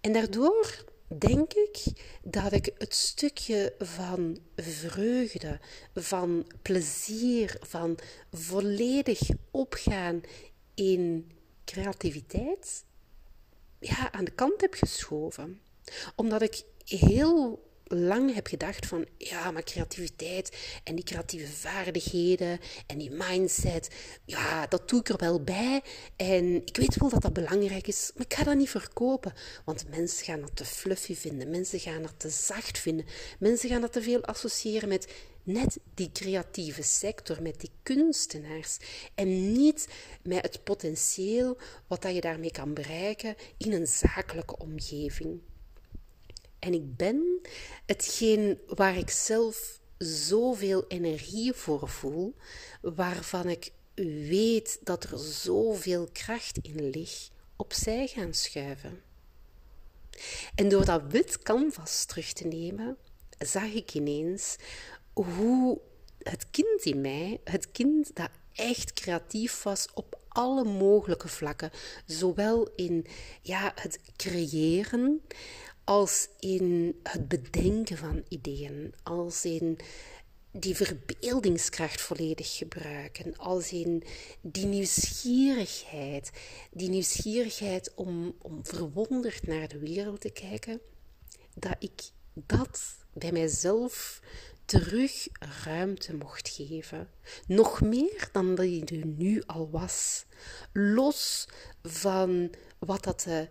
En 0.00 0.12
daardoor 0.12 0.84
denk 1.18 1.52
ik 1.52 1.82
dat 2.22 2.52
ik 2.52 2.74
het 2.78 2.94
stukje 2.94 3.74
van 3.78 4.38
vreugde, 4.56 5.60
van 5.94 6.46
plezier, 6.62 7.56
van 7.60 7.98
volledig 8.32 9.20
opgaan 9.50 10.20
in 10.74 11.32
creativiteit, 11.64 12.84
ja, 13.80 14.12
aan 14.12 14.24
de 14.24 14.30
kant 14.30 14.60
heb 14.60 14.74
geschoven. 14.74 15.60
Omdat 16.16 16.42
ik 16.42 16.62
heel 16.84 17.62
lang 17.84 18.34
heb 18.34 18.46
gedacht 18.46 18.86
van 18.86 19.06
ja, 19.18 19.50
maar 19.50 19.62
creativiteit 19.62 20.56
en 20.84 20.94
die 20.94 21.04
creatieve 21.04 21.46
vaardigheden 21.46 22.60
en 22.86 22.98
die 22.98 23.10
mindset, 23.10 23.88
ja, 24.24 24.66
dat 24.66 24.88
doe 24.88 25.00
ik 25.00 25.08
er 25.08 25.16
wel 25.16 25.42
bij. 25.42 25.82
En 26.16 26.54
ik 26.66 26.76
weet 26.76 26.96
wel 26.96 27.08
dat 27.08 27.22
dat 27.22 27.32
belangrijk 27.32 27.86
is, 27.86 28.10
maar 28.14 28.26
ik 28.26 28.34
ga 28.34 28.44
dat 28.44 28.56
niet 28.56 28.70
verkopen. 28.70 29.32
Want 29.64 29.88
mensen 29.88 30.24
gaan 30.24 30.40
dat 30.40 30.56
te 30.56 30.64
fluffy 30.64 31.14
vinden, 31.14 31.50
mensen 31.50 31.80
gaan 31.80 32.02
dat 32.02 32.14
te 32.16 32.30
zacht 32.30 32.78
vinden, 32.78 33.06
mensen 33.38 33.68
gaan 33.68 33.80
dat 33.80 33.92
te 33.92 34.02
veel 34.02 34.24
associëren 34.24 34.88
met 34.88 35.12
net 35.42 35.78
die 35.94 36.10
creatieve 36.12 36.82
sector, 36.82 37.42
met 37.42 37.60
die 37.60 37.70
kunstenaars. 37.82 38.78
En 39.14 39.52
niet 39.52 39.88
met 40.22 40.42
het 40.42 40.64
potentieel 40.64 41.58
wat 41.86 42.02
dat 42.02 42.14
je 42.14 42.20
daarmee 42.20 42.50
kan 42.50 42.74
bereiken 42.74 43.34
in 43.56 43.72
een 43.72 43.86
zakelijke 43.86 44.58
omgeving. 44.58 45.40
En 46.64 46.74
ik 46.74 46.96
ben 46.96 47.40
hetgeen 47.86 48.58
waar 48.66 48.96
ik 48.96 49.10
zelf 49.10 49.80
zoveel 49.98 50.84
energie 50.88 51.52
voor 51.52 51.88
voel, 51.88 52.34
waarvan 52.80 53.48
ik 53.48 53.72
weet 54.28 54.78
dat 54.82 55.04
er 55.04 55.18
zoveel 55.18 56.08
kracht 56.12 56.58
in 56.62 56.90
ligt, 56.90 57.30
opzij 57.56 58.06
gaan 58.06 58.34
schuiven. 58.34 59.00
En 60.54 60.68
door 60.68 60.84
dat 60.84 61.02
wit 61.08 61.38
canvas 61.38 62.04
terug 62.04 62.32
te 62.32 62.46
nemen, 62.46 62.96
zag 63.38 63.72
ik 63.72 63.94
ineens 63.94 64.56
hoe 65.12 65.80
het 66.18 66.50
kind 66.50 66.84
in 66.84 67.00
mij, 67.00 67.40
het 67.44 67.70
kind 67.70 68.16
dat 68.16 68.30
echt 68.52 68.92
creatief 68.92 69.62
was 69.62 69.86
op 69.94 70.18
alle 70.28 70.64
mogelijke 70.64 71.28
vlakken, 71.28 71.70
zowel 72.06 72.68
in 72.76 73.06
ja, 73.42 73.72
het 73.74 73.98
creëren 74.16 75.22
als 75.84 76.28
in 76.38 76.98
het 77.02 77.28
bedenken 77.28 77.96
van 77.96 78.24
ideeën, 78.28 78.94
als 79.02 79.44
in 79.44 79.78
die 80.50 80.76
verbeeldingskracht 80.76 82.00
volledig 82.00 82.56
gebruiken, 82.56 83.36
als 83.36 83.72
in 83.72 84.02
die 84.40 84.66
nieuwsgierigheid, 84.66 86.30
die 86.70 86.88
nieuwsgierigheid 86.88 87.92
om, 87.94 88.34
om 88.42 88.66
verwonderd 88.66 89.46
naar 89.46 89.68
de 89.68 89.78
wereld 89.78 90.20
te 90.20 90.30
kijken, 90.30 90.80
dat 91.54 91.76
ik 91.78 92.02
dat 92.34 92.80
bij 93.12 93.32
mijzelf 93.32 94.20
terug 94.64 95.28
ruimte 95.64 96.14
mocht 96.14 96.48
geven. 96.48 97.08
Nog 97.46 97.80
meer 97.80 98.28
dan 98.32 98.54
die 98.54 99.04
nu 99.04 99.42
al 99.46 99.70
was. 99.70 100.24
Los 100.72 101.48
van 101.82 102.50
wat 102.78 103.04
dat 103.04 103.20
de 103.20 103.48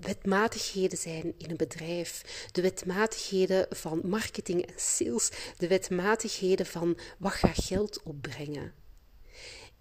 wetmatigheden 0.00 0.98
zijn 0.98 1.34
in 1.38 1.50
een 1.50 1.56
bedrijf, 1.56 2.46
de 2.52 2.62
wetmatigheden 2.62 3.66
van 3.70 4.00
marketing 4.04 4.66
en 4.66 4.74
sales, 4.76 5.30
de 5.58 5.68
wetmatigheden 5.68 6.66
van 6.66 6.98
wat 7.18 7.32
gaat 7.32 7.64
geld 7.64 8.02
opbrengen. 8.02 8.72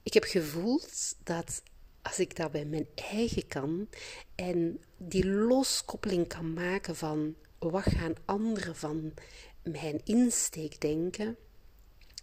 Ik 0.03 0.13
heb 0.13 0.23
gevoeld 0.23 1.15
dat 1.23 1.61
als 2.01 2.19
ik 2.19 2.35
dat 2.35 2.51
bij 2.51 2.65
mijn 2.65 2.87
eigen 2.95 3.47
kan 3.47 3.89
en 4.35 4.79
die 4.97 5.25
loskoppeling 5.27 6.27
kan 6.27 6.53
maken 6.53 6.95
van 6.95 7.35
wat 7.59 7.83
gaan 7.83 8.13
anderen 8.25 8.75
van 8.75 9.13
mijn 9.63 10.01
insteek 10.03 10.81
denken, 10.81 11.37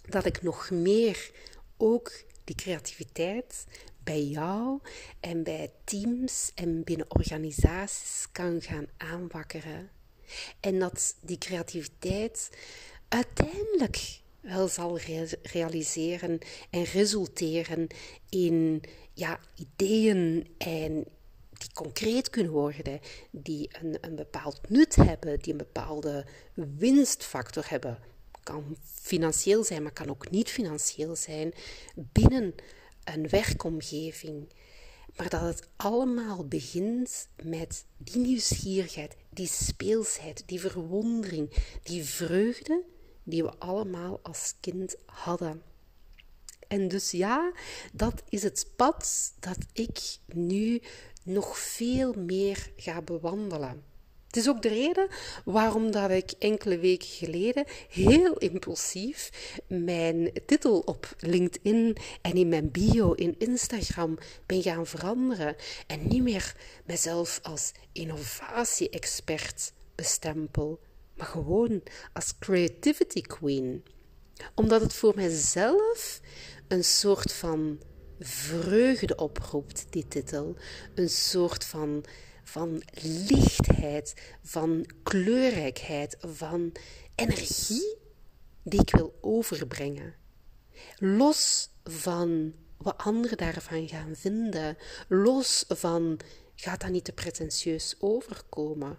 dat 0.03 0.25
ik 0.25 0.43
nog 0.43 0.71
meer 0.71 1.31
ook 1.77 2.13
die 2.45 2.57
creativiteit 2.57 3.67
bij 4.05 4.25
jou 4.25 4.81
en 5.21 5.43
bij 5.43 5.73
teams 5.85 6.53
en 6.55 6.85
binnen 6.85 7.11
organisaties 7.11 8.27
kan 8.33 8.61
gaan 8.61 8.87
aanwakkeren. 8.97 9.91
En 10.61 10.79
dat 10.79 11.17
die 11.21 11.39
creativiteit 11.39 12.51
uiteindelijk 13.09 14.21
wel 14.41 14.69
zal 14.69 14.99
realiseren 15.43 16.39
en 16.71 16.85
resulteren 16.85 17.87
in 18.29 18.83
ja, 19.13 19.41
ideeën 19.55 20.47
en 20.59 21.07
die 21.59 21.73
concreet 21.73 22.31
kunnen 22.31 22.53
worden, 22.53 23.01
die 23.31 23.69
een, 23.83 23.99
een 24.01 24.17
bepaald 24.17 24.69
nut 24.69 24.97
hebben, 24.97 25.39
die 25.41 25.53
een 25.53 25.59
bepaalde 25.59 26.27
winstfactor 26.55 27.65
hebben. 27.69 27.99
Kan 28.43 28.77
financieel 28.83 29.65
zijn, 29.65 29.83
maar 29.83 29.93
kan 29.93 30.11
ook 30.11 30.31
niet 30.31 30.51
financieel 30.51 31.17
zijn 31.17 31.55
binnen 31.95 32.55
een 33.05 33.29
werkomgeving. 33.29 34.49
maar 35.17 35.29
dat 35.29 35.41
het 35.41 35.69
allemaal 35.77 36.47
begint 36.47 37.29
met 37.43 37.85
die 37.97 38.17
nieuwsgierigheid, 38.17 39.17
die 39.31 39.47
speelsheid, 39.47 40.43
die 40.47 40.61
verwondering, 40.61 41.51
die 41.83 42.05
vreugde 42.05 42.85
die 43.29 43.43
we 43.43 43.53
allemaal 43.59 44.21
als 44.23 44.55
kind 44.61 44.97
hadden. 45.07 45.63
En 46.69 46.89
dus 46.89 47.11
ja, 47.11 47.53
dat 47.93 48.23
is 48.29 48.43
het 48.43 48.67
pad 48.77 49.33
dat 49.41 49.59
ik 49.73 50.01
nu 50.27 50.81
nog 51.29 51.59
veel 51.59 52.13
meer 52.13 52.71
ga 52.77 53.03
bewandelen. 53.03 53.83
Het 54.29 54.37
is 54.37 54.49
ook 54.49 54.63
de 54.63 54.69
reden 54.69 55.09
waarom 55.45 55.91
dat 55.91 56.11
ik 56.11 56.31
enkele 56.39 56.79
weken 56.79 57.09
geleden 57.09 57.65
heel 57.89 58.37
impulsief 58.37 59.31
mijn 59.67 60.33
titel 60.47 60.79
op 60.79 61.15
LinkedIn 61.19 61.97
en 62.23 62.33
in 62.33 62.49
mijn 62.49 62.71
bio 62.71 63.13
in 63.13 63.35
Instagram 63.39 64.19
ben 64.47 64.63
gaan 64.63 64.87
veranderen 64.87 65.57
en 65.87 66.09
niet 66.09 66.23
meer 66.23 66.57
mezelf 66.87 67.41
als 67.43 67.73
innovatie-expert 67.93 69.73
bestempel, 69.95 70.81
maar 71.15 71.27
gewoon 71.27 71.83
als 72.13 72.39
creativity 72.39 73.21
queen. 73.21 73.85
Omdat 74.55 74.81
het 74.81 74.93
voor 74.93 75.13
mijzelf 75.15 76.21
een 76.69 76.85
soort 76.85 77.33
van 77.33 77.79
vreugde 78.21 79.17
oproept, 79.17 79.87
die 79.91 80.09
titel. 80.09 80.57
Een 80.95 81.09
soort 81.11 81.65
van, 81.65 82.05
van 82.45 82.83
lichtheid, 83.03 84.37
van 84.43 84.87
kleurrijkheid, 85.03 86.17
van 86.21 86.73
energie 87.15 87.97
die 88.63 88.81
ik 88.81 88.91
wil 88.91 89.19
overbrengen. 89.21 90.15
Los 90.99 91.71
van 91.85 92.55
wat 92.77 92.97
anderen 92.97 93.37
daarvan 93.37 93.89
gaan 93.89 94.17
vinden. 94.17 94.77
Los 95.09 95.65
van 95.69 96.21
gaat 96.55 96.81
dat 96.81 96.91
niet 96.91 97.05
te 97.05 97.13
pretentieus 97.13 97.95
overkomen. 97.99 98.99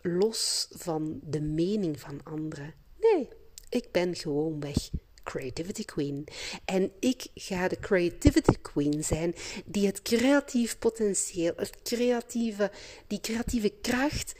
Los 0.00 0.68
van 0.70 1.20
de 1.22 1.40
mening 1.40 2.00
van 2.00 2.20
anderen. 2.22 2.74
Nee, 3.00 3.28
ik 3.68 3.92
ben 3.92 4.16
gewoon 4.16 4.60
weg 4.60 4.90
Creativity 5.22 5.84
Queen. 5.84 6.26
En 6.64 6.92
ik 7.00 7.26
ga 7.34 7.68
de 7.68 7.78
Creativity 7.78 8.56
Queen 8.62 9.04
zijn 9.04 9.34
die 9.64 9.86
het 9.86 10.02
creatief 10.02 10.78
potentieel, 10.78 11.52
het 11.56 11.82
creatieve, 11.82 12.70
die 13.06 13.20
creatieve 13.20 13.72
kracht 13.80 14.34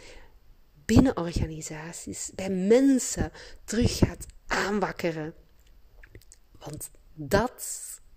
binnen 0.84 1.16
organisaties, 1.16 2.30
bij 2.34 2.50
mensen 2.50 3.32
terug 3.64 3.98
gaat 3.98 4.26
aanwakkeren. 4.46 5.34
Want 6.58 6.90
dat 7.14 7.64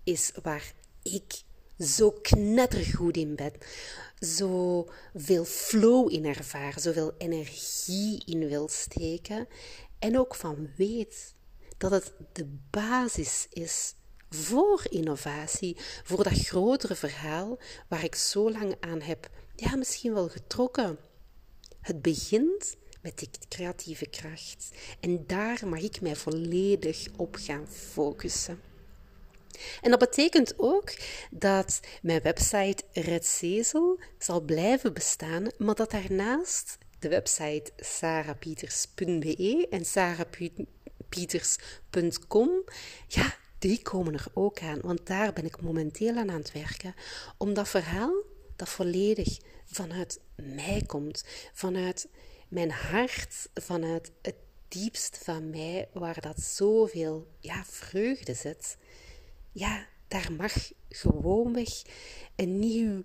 is 0.04 0.32
waar 0.42 0.72
ik 1.02 1.42
zo 1.78 2.10
knettergoed 2.10 3.16
in 3.16 3.36
ben. 3.36 3.52
Zo 4.18 4.88
veel 5.14 5.44
flow 5.44 6.12
in 6.12 6.24
ervaar, 6.24 6.80
zoveel 6.80 7.14
energie 7.18 8.22
in 8.24 8.48
wil 8.48 8.68
steken. 8.68 9.48
En 9.98 10.18
ook 10.18 10.34
van 10.34 10.70
weet 10.76 11.34
dat 11.78 11.90
het 11.90 12.12
de 12.32 12.58
basis 12.70 13.46
is 13.50 13.94
voor 14.30 14.86
innovatie, 14.88 15.76
voor 16.02 16.24
dat 16.24 16.38
grotere 16.38 16.94
verhaal 16.94 17.58
waar 17.88 18.04
ik 18.04 18.14
zo 18.14 18.50
lang 18.50 18.76
aan 18.80 19.00
heb, 19.00 19.30
ja, 19.54 19.76
misschien 19.76 20.14
wel 20.14 20.28
getrokken. 20.28 20.98
Het 21.80 22.02
begint 22.02 22.76
met 23.02 23.18
die 23.18 23.30
creatieve 23.48 24.06
kracht 24.06 24.70
en 25.00 25.26
daar 25.26 25.68
mag 25.68 25.80
ik 25.80 26.00
mij 26.00 26.16
volledig 26.16 27.06
op 27.16 27.36
gaan 27.40 27.68
focussen. 27.68 28.60
En 29.80 29.90
dat 29.90 29.98
betekent 29.98 30.54
ook 30.56 30.94
dat 31.30 31.80
mijn 32.02 32.22
website 32.22 32.82
Red 32.92 33.42
zal 34.18 34.40
blijven 34.40 34.92
bestaan, 34.92 35.46
maar 35.58 35.74
dat 35.74 35.90
daarnaast 35.90 36.78
de 36.98 37.08
website 37.08 37.72
sarapieters.be 37.76 39.66
en 39.70 39.84
pieters.com, 41.08 42.50
ja, 43.08 43.34
die 43.58 43.82
komen 43.82 44.14
er 44.14 44.26
ook 44.34 44.60
aan. 44.60 44.80
Want 44.80 45.06
daar 45.06 45.32
ben 45.32 45.44
ik 45.44 45.62
momenteel 45.62 46.16
aan 46.16 46.30
aan 46.30 46.38
het 46.38 46.52
werken. 46.52 46.94
Om 47.36 47.54
dat 47.54 47.68
verhaal 47.68 48.14
dat 48.56 48.68
volledig 48.68 49.38
vanuit 49.64 50.20
mij 50.34 50.82
komt, 50.86 51.24
vanuit 51.52 52.08
mijn 52.48 52.70
hart, 52.70 53.48
vanuit 53.54 54.12
het 54.22 54.36
diepst 54.68 55.18
van 55.22 55.50
mij, 55.50 55.88
waar 55.92 56.20
dat 56.20 56.40
zoveel 56.40 57.26
ja, 57.38 57.64
vreugde 57.64 58.34
zit. 58.34 58.76
Ja, 59.52 59.86
daar 60.08 60.32
mag 60.32 60.72
gewoonweg 60.88 61.82
een 62.36 62.58
nieuw, 62.58 63.02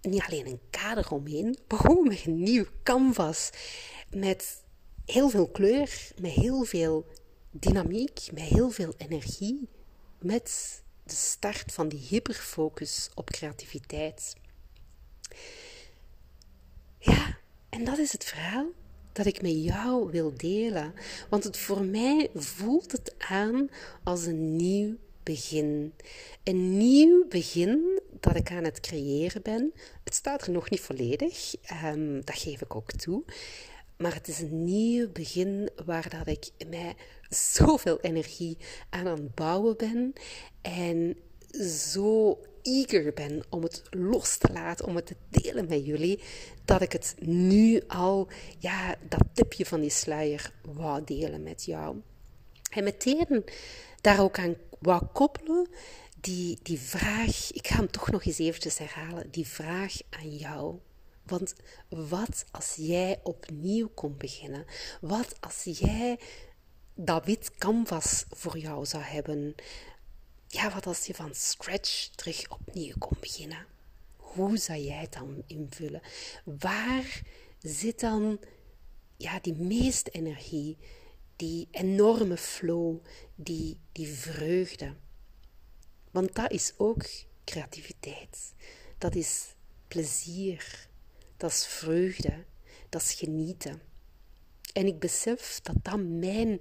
niet 0.00 0.22
alleen 0.22 0.46
een 0.46 0.60
kader 0.70 1.10
omheen, 1.10 1.58
maar 1.68 1.78
gewoon 1.78 2.16
een 2.24 2.42
nieuw 2.42 2.66
canvas 2.82 3.50
met 4.10 4.62
heel 5.04 5.28
veel 5.28 5.48
kleur, 5.48 6.10
met 6.20 6.30
heel 6.30 6.64
veel 6.64 7.06
dynamiek, 7.50 8.20
met 8.32 8.42
heel 8.42 8.70
veel 8.70 8.94
energie, 8.96 9.68
met 10.18 10.82
de 11.04 11.14
start 11.14 11.72
van 11.72 11.88
die 11.88 12.06
hyperfocus 12.08 13.10
op 13.14 13.30
creativiteit. 13.30 14.34
Ja, 16.98 17.38
en 17.68 17.84
dat 17.84 17.98
is 17.98 18.12
het 18.12 18.24
verhaal 18.24 18.66
dat 19.12 19.26
ik 19.26 19.42
met 19.42 19.64
jou 19.64 20.10
wil 20.10 20.32
delen. 20.36 20.94
Want 21.28 21.44
het 21.44 21.56
voor 21.56 21.84
mij 21.84 22.30
voelt 22.34 22.92
het 22.92 23.14
aan 23.18 23.70
als 24.04 24.26
een 24.26 24.56
nieuw 24.56 24.96
begin. 25.22 25.92
Een 26.44 26.76
nieuw 26.76 27.28
begin 27.28 28.00
dat 28.20 28.36
ik 28.36 28.50
aan 28.50 28.64
het 28.64 28.80
creëren 28.80 29.42
ben. 29.42 29.72
Het 30.04 30.14
staat 30.14 30.46
er 30.46 30.52
nog 30.52 30.70
niet 30.70 30.80
volledig, 30.80 31.54
um, 31.84 32.24
dat 32.24 32.36
geef 32.36 32.60
ik 32.60 32.74
ook 32.74 32.92
toe. 32.92 33.22
Maar 34.00 34.14
het 34.14 34.28
is 34.28 34.40
een 34.40 34.64
nieuw 34.64 35.12
begin 35.12 35.70
waar 35.84 36.08
dat 36.08 36.26
ik 36.26 36.68
mij 36.68 36.94
zoveel 37.28 38.00
energie 38.00 38.56
aan 38.90 39.06
aan 39.06 39.18
het 39.22 39.34
bouwen 39.34 39.76
ben. 39.76 40.12
En 40.62 41.16
zo 41.90 42.38
eager 42.62 43.12
ben 43.12 43.42
om 43.48 43.62
het 43.62 43.82
los 43.90 44.36
te 44.36 44.52
laten, 44.52 44.86
om 44.86 44.96
het 44.96 45.06
te 45.06 45.16
delen 45.28 45.68
met 45.68 45.86
jullie, 45.86 46.20
dat 46.64 46.82
ik 46.82 46.92
het 46.92 47.14
nu 47.18 47.82
al, 47.86 48.28
ja, 48.58 48.94
dat 49.08 49.24
tipje 49.32 49.66
van 49.66 49.80
die 49.80 49.90
sluier 49.90 50.52
wou 50.72 51.04
delen 51.04 51.42
met 51.42 51.64
jou. 51.64 51.96
En 52.70 52.84
meteen 52.84 53.44
daar 54.00 54.20
ook 54.20 54.38
aan 54.38 54.56
wou 54.78 55.04
koppelen, 55.12 55.68
die, 56.20 56.58
die 56.62 56.78
vraag, 56.78 57.52
ik 57.52 57.66
ga 57.66 57.76
hem 57.76 57.90
toch 57.90 58.10
nog 58.10 58.24
eens 58.24 58.38
eventjes 58.38 58.78
herhalen, 58.78 59.30
die 59.30 59.46
vraag 59.46 59.92
aan 60.10 60.36
jou. 60.36 60.78
Want 61.30 61.54
wat 61.88 62.44
als 62.50 62.74
jij 62.76 63.20
opnieuw 63.22 63.88
kon 63.88 64.16
beginnen? 64.16 64.64
Wat 65.00 65.40
als 65.40 65.64
jij 65.64 66.18
dat 66.94 67.24
wit 67.24 67.50
canvas 67.58 68.24
voor 68.28 68.58
jou 68.58 68.86
zou 68.86 69.02
hebben? 69.02 69.54
Ja, 70.46 70.72
wat 70.74 70.86
als 70.86 71.06
je 71.06 71.14
van 71.14 71.34
scratch 71.34 72.08
terug 72.08 72.50
opnieuw 72.50 72.94
kon 72.98 73.16
beginnen? 73.20 73.66
Hoe 74.16 74.56
zou 74.56 74.78
jij 74.78 75.00
het 75.00 75.12
dan 75.12 75.42
invullen? 75.46 76.02
Waar 76.44 77.22
zit 77.58 78.00
dan 78.00 78.40
ja, 79.16 79.40
die 79.40 79.54
meeste 79.54 80.10
energie, 80.10 80.78
die 81.36 81.68
enorme 81.70 82.36
flow, 82.36 83.04
die, 83.34 83.78
die 83.92 84.08
vreugde? 84.08 84.94
Want 86.10 86.34
dat 86.34 86.50
is 86.50 86.72
ook 86.76 87.06
creativiteit. 87.44 88.54
Dat 88.98 89.14
is 89.14 89.54
plezier. 89.88 90.88
Dat 91.40 91.50
is 91.50 91.66
vreugde. 91.66 92.44
Dat 92.88 93.02
is 93.02 93.12
genieten. 93.12 93.80
En 94.72 94.86
ik 94.86 94.98
besef 94.98 95.60
dat 95.62 95.74
dat 95.82 96.00
mijn 96.00 96.60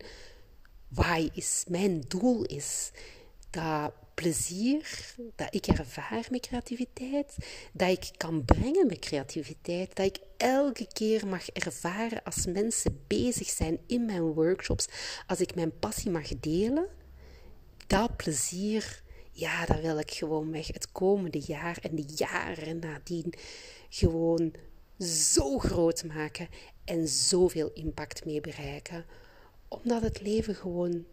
why 0.88 1.30
is, 1.34 1.64
mijn 1.68 2.02
doel 2.08 2.44
is. 2.46 2.92
Dat 3.50 3.94
plezier 4.14 5.16
dat 5.36 5.56
ik 5.56 5.68
ervaar 5.68 6.28
met 6.32 6.42
creativiteit, 6.48 7.36
dat 7.74 7.90
ik 7.90 8.10
kan 8.18 8.46
brengen 8.46 8.88
met 8.88 9.00
creativiteit, 9.00 9.96
dat 9.96 10.06
ik 10.06 10.20
elke 10.38 10.88
keer 10.94 11.28
mag 11.28 11.50
ervaren 11.50 12.24
als 12.24 12.46
mensen 12.46 13.04
bezig 13.08 13.50
zijn 13.50 13.80
in 13.88 14.06
mijn 14.06 14.22
workshops, 14.22 14.88
als 15.28 15.40
ik 15.40 15.56
mijn 15.56 15.80
passie 15.80 16.12
mag 16.12 16.40
delen, 16.40 16.88
dat 17.88 18.18
plezier, 18.18 19.02
ja, 19.32 19.66
dat 19.66 19.80
wil 19.80 20.00
ik 20.00 20.12
gewoon 20.12 20.52
weg 20.52 20.68
het 20.68 20.92
komende 20.92 21.42
jaar 21.46 21.78
en 21.82 21.96
de 21.96 22.14
jaren 22.16 22.80
nadien 22.80 23.34
gewoon 23.90 24.54
zo 25.00 25.60
groot 25.60 26.04
maken 26.04 26.48
en 26.84 27.08
zoveel 27.08 27.72
impact 27.74 28.26
mee 28.26 28.42
bereiken, 28.42 29.06
omdat 29.68 30.02
het 30.02 30.22
leven 30.22 30.56
gewoon 30.56 31.06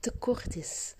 te 0.00 0.12
kort 0.18 0.56
is 0.56 0.94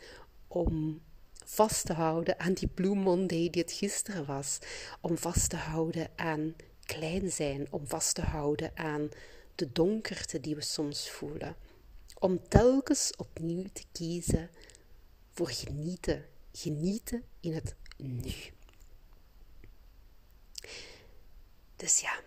om 0.49 1.03
vast 1.45 1.87
te 1.87 1.93
houden 1.93 2.39
aan 2.41 2.53
die 2.53 2.69
Blue 2.69 2.95
Monday 2.95 3.51
die 3.51 3.63
het 3.63 3.73
gisteren 3.73 4.27
was, 4.27 4.59
om 5.01 5.19
vast 5.19 5.51
te 5.51 5.57
houden 5.57 6.11
aan 6.17 6.55
klein 6.85 7.31
zijn, 7.31 7.73
om 7.73 7.87
vast 7.87 8.15
te 8.15 8.23
houden 8.23 8.71
aan 8.75 9.09
de 9.55 9.73
donkerte 9.73 10.41
die 10.41 10.55
we 10.55 10.61
soms 10.61 11.11
voelen, 11.11 11.57
om 12.19 12.49
telkens 12.49 13.13
opnieuw 13.17 13.67
te 13.73 13.85
kiezen 13.93 14.51
voor 15.31 15.51
genieten, 15.51 16.25
genieten 16.53 17.23
in 17.41 17.53
het 17.53 17.75
nu. 17.97 18.33
Dus 21.77 22.01
ja, 22.01 22.21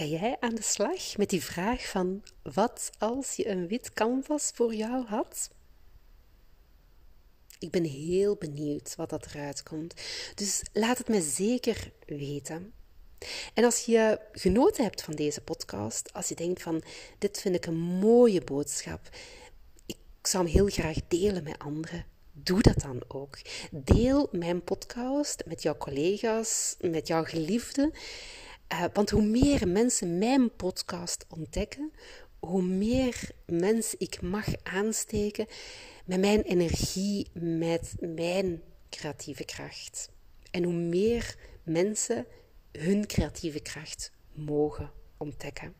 ga 0.00 0.06
jij 0.06 0.36
aan 0.40 0.54
de 0.54 0.62
slag 0.62 1.16
met 1.16 1.30
die 1.30 1.42
vraag 1.42 1.88
van 1.88 2.22
wat 2.42 2.90
als 2.98 3.34
je 3.34 3.48
een 3.48 3.68
wit 3.68 3.92
canvas 3.92 4.50
voor 4.54 4.74
jou 4.74 5.06
had? 5.06 5.50
Ik 7.58 7.70
ben 7.70 7.84
heel 7.84 8.36
benieuwd 8.36 8.96
wat 8.96 9.10
dat 9.10 9.26
eruit 9.26 9.62
komt. 9.62 9.94
Dus 10.34 10.62
laat 10.72 10.98
het 10.98 11.08
me 11.08 11.20
zeker 11.20 11.92
weten. 12.06 12.72
En 13.54 13.64
als 13.64 13.84
je 13.84 14.20
genoten 14.32 14.84
hebt 14.84 15.02
van 15.02 15.14
deze 15.14 15.40
podcast, 15.40 16.12
als 16.12 16.28
je 16.28 16.34
denkt 16.34 16.62
van 16.62 16.82
dit 17.18 17.40
vind 17.40 17.54
ik 17.54 17.66
een 17.66 17.80
mooie 17.80 18.40
boodschap, 18.40 19.08
ik 19.86 19.98
zou 20.22 20.44
hem 20.44 20.52
heel 20.52 20.68
graag 20.68 20.96
delen 21.08 21.42
met 21.42 21.58
anderen. 21.58 22.04
Doe 22.32 22.60
dat 22.60 22.80
dan 22.80 23.02
ook. 23.08 23.38
Deel 23.70 24.28
mijn 24.32 24.64
podcast 24.64 25.42
met 25.46 25.62
jouw 25.62 25.76
collega's, 25.76 26.76
met 26.80 27.06
jouw 27.06 27.24
geliefden. 27.24 27.92
Uh, 28.72 28.84
want 28.92 29.10
hoe 29.10 29.22
meer 29.22 29.68
mensen 29.68 30.18
mijn 30.18 30.56
podcast 30.56 31.26
ontdekken, 31.28 31.92
hoe 32.38 32.62
meer 32.62 33.30
mensen 33.46 34.00
ik 34.00 34.22
mag 34.22 34.46
aansteken 34.62 35.46
met 36.04 36.20
mijn 36.20 36.42
energie, 36.42 37.30
met 37.32 37.94
mijn 38.00 38.62
creatieve 38.90 39.44
kracht. 39.44 40.10
En 40.50 40.62
hoe 40.62 40.72
meer 40.72 41.36
mensen 41.62 42.26
hun 42.72 43.06
creatieve 43.06 43.60
kracht 43.60 44.12
mogen 44.32 44.92
ontdekken. 45.16 45.74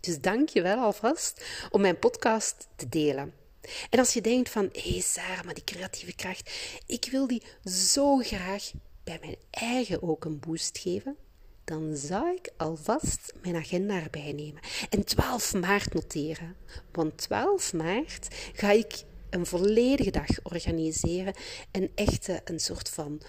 Dus 0.00 0.20
dank 0.20 0.48
je 0.48 0.62
wel 0.62 0.78
alvast 0.78 1.44
om 1.70 1.80
mijn 1.80 1.98
podcast 1.98 2.68
te 2.76 2.88
delen. 2.88 3.34
En 3.90 3.98
als 3.98 4.12
je 4.12 4.20
denkt 4.20 4.48
van, 4.48 4.68
hé 4.72 4.90
hey 4.90 5.00
Sarah, 5.00 5.44
maar 5.44 5.54
die 5.54 5.64
creatieve 5.64 6.14
kracht, 6.14 6.50
ik 6.86 7.08
wil 7.10 7.26
die 7.26 7.42
zo 7.64 8.16
graag 8.16 8.70
bij 9.04 9.18
mijn 9.20 9.36
eigen 9.50 10.02
ook 10.02 10.24
een 10.24 10.40
boost 10.40 10.78
geven, 10.78 11.16
dan 11.64 11.96
zou 11.96 12.34
ik 12.34 12.50
alvast 12.56 13.32
mijn 13.42 13.56
agenda 13.56 14.02
erbij 14.02 14.32
nemen 14.32 14.62
en 14.90 15.04
12 15.04 15.54
maart 15.54 15.94
noteren. 15.94 16.56
Want 16.92 17.16
12 17.16 17.72
maart 17.72 18.28
ga 18.52 18.70
ik 18.70 19.04
een 19.30 19.46
volledige 19.46 20.10
dag 20.10 20.28
organiseren, 20.42 21.34
een 21.70 21.90
echte, 21.94 22.40
een 22.44 22.60
soort 22.60 22.88
van 22.88 23.22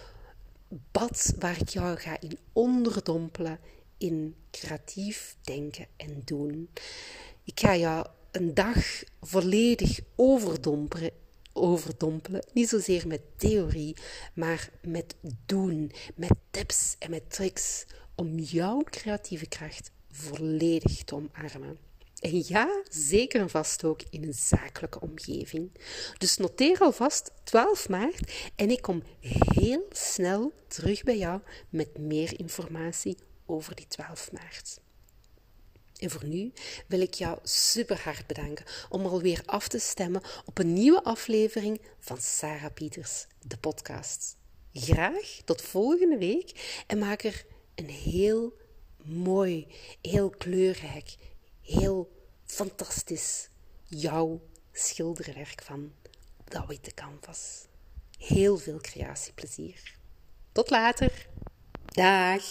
bad 0.91 1.33
waar 1.39 1.61
ik 1.61 1.69
jou 1.69 1.97
ga 1.97 2.19
in 2.19 2.37
onderdompelen 2.53 3.59
in 3.97 4.35
creatief 4.51 5.35
denken 5.41 5.87
en 5.97 6.21
doen. 6.25 6.69
Ik 7.43 7.59
ga 7.59 7.75
jou 7.75 8.07
een 8.31 8.53
dag 8.53 9.03
volledig 9.21 9.99
overdompelen, 10.15 11.11
overdompelen. 11.53 12.45
Niet 12.53 12.69
zozeer 12.69 13.07
met 13.07 13.21
theorie, 13.35 13.95
maar 14.33 14.69
met 14.81 15.15
doen, 15.45 15.91
met 16.15 16.33
tips 16.51 16.95
en 16.99 17.09
met 17.09 17.29
tricks 17.31 17.85
om 18.15 18.39
jouw 18.39 18.83
creatieve 18.83 19.47
kracht 19.47 19.91
volledig 20.11 21.03
te 21.03 21.15
omarmen. 21.15 21.77
En 22.19 22.43
ja, 22.47 22.83
zeker 22.89 23.41
en 23.41 23.49
vast 23.49 23.83
ook 23.83 24.01
in 24.09 24.23
een 24.23 24.33
zakelijke 24.33 24.99
omgeving. 24.99 25.71
Dus 26.17 26.37
noteer 26.37 26.79
alvast 26.79 27.31
12 27.43 27.89
maart 27.89 28.31
en 28.55 28.69
ik 28.69 28.81
kom 28.81 29.03
heel 29.29 29.85
snel 29.89 30.53
terug 30.67 31.03
bij 31.03 31.17
jou 31.17 31.41
met 31.69 31.97
meer 31.97 32.39
informatie 32.39 33.17
over 33.45 33.75
die 33.75 33.87
12 33.87 34.31
maart. 34.31 34.79
En 35.99 36.09
voor 36.09 36.25
nu 36.25 36.51
wil 36.87 37.01
ik 37.01 37.13
jou 37.13 37.39
super 37.43 38.01
hard 38.03 38.27
bedanken 38.27 38.65
om 38.89 39.05
alweer 39.05 39.41
af 39.45 39.67
te 39.67 39.79
stemmen 39.79 40.21
op 40.45 40.57
een 40.57 40.73
nieuwe 40.73 41.03
aflevering 41.03 41.81
van 41.99 42.17
Sarah 42.17 42.73
Pieters, 42.73 43.27
de 43.47 43.57
podcast. 43.57 44.37
Graag 44.73 45.41
tot 45.45 45.61
volgende 45.61 46.17
week 46.17 46.83
en 46.87 46.97
maak 46.97 47.23
er 47.23 47.45
een 47.75 47.89
heel 47.89 48.57
mooi, 49.03 49.67
heel 50.01 50.29
kleurrijk, 50.29 51.15
heel 51.61 52.11
fantastisch 52.45 53.49
jouw 53.83 54.41
schilderwerk 54.71 55.61
van 55.63 55.93
dat 56.43 56.65
witte 56.67 56.93
canvas. 56.93 57.65
Heel 58.17 58.57
veel 58.57 58.77
creatieplezier. 58.77 59.95
Tot 60.51 60.69
later. 60.69 61.27
Dag. 61.85 62.43